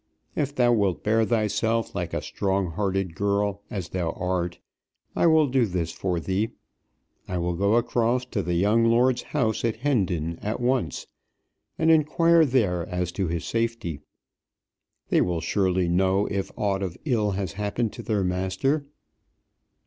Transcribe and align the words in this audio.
If 0.35 0.55
thou 0.55 0.73
wilt 0.73 1.03
bear 1.03 1.25
thyself 1.25 1.93
like 1.93 2.11
a 2.15 2.23
strong 2.23 2.71
hearted 2.71 3.13
girl, 3.13 3.61
as 3.69 3.89
thou 3.89 4.09
art, 4.13 4.57
I 5.15 5.27
will 5.27 5.45
do 5.45 5.67
this 5.67 5.91
for 5.91 6.19
thee. 6.19 6.49
I 7.27 7.37
will 7.37 7.53
go 7.53 7.75
across 7.75 8.25
to 8.25 8.41
the 8.41 8.55
young 8.55 8.83
lord's 8.85 9.21
house 9.21 9.63
at 9.63 9.75
Hendon 9.75 10.39
at 10.39 10.59
once, 10.59 11.05
and 11.77 11.91
inquire 11.91 12.45
there 12.47 12.89
as 12.89 13.11
to 13.11 13.27
his 13.27 13.45
safety. 13.45 14.01
They 15.09 15.21
will 15.21 15.39
surely 15.39 15.87
know 15.87 16.25
if 16.31 16.51
aught 16.57 16.81
of 16.81 16.97
ill 17.05 17.33
has 17.37 17.51
happened 17.53 17.93
to 17.93 18.01
their 18.01 18.23
master." 18.23 18.87